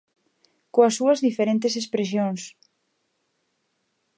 [0.73, 2.41] Coas súas diferentes expresións.